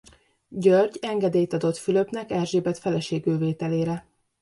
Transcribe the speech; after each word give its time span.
György 0.49 0.97
engedélyt 1.01 1.53
adott 1.53 1.77
Fülöpnek 1.77 2.31
Erzsébet 2.31 2.77
feleségül 2.77 3.37
vételére. 3.37 4.05